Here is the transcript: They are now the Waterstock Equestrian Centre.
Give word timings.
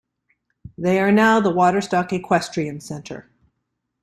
They 0.79 0.99
are 0.99 1.11
now 1.11 1.39
the 1.39 1.51
Waterstock 1.53 2.11
Equestrian 2.11 2.79
Centre. 2.81 3.29